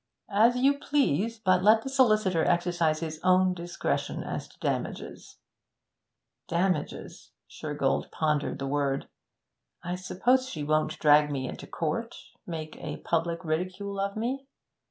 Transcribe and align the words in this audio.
'As 0.31 0.55
you 0.57 0.79
please. 0.79 1.37
But 1.37 1.61
let 1.63 1.83
the 1.83 1.87
solicitor 1.89 2.43
exercise 2.43 3.01
his 3.01 3.19
own 3.23 3.53
discretion 3.53 4.23
as 4.23 4.47
to 4.47 4.57
damages.' 4.57 5.37
'Damages!' 6.47 7.29
Shergold 7.47 8.09
pondered 8.09 8.57
the 8.57 8.65
word. 8.65 9.07
'I 9.83 9.93
suppose 9.97 10.49
she 10.49 10.63
won't 10.63 10.97
drag 10.97 11.29
me 11.29 11.47
into 11.47 11.67
court 11.67 12.15
make 12.47 12.77
a 12.77 12.97
public 12.97 13.45
ridicule 13.45 13.99
of 13.99 14.17
me? 14.17 14.47